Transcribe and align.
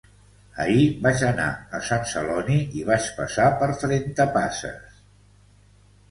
Ahir 0.61 0.85
vaig 1.01 1.19
anar 1.25 1.49
a 1.79 1.81
Sant 1.89 2.07
Celoni 2.11 2.55
i 2.79 2.85
vaig 2.87 3.05
passar 3.19 3.45
per 3.59 3.67
Trentapasses 3.83 4.97